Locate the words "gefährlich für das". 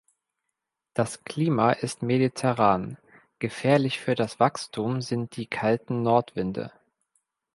3.37-4.39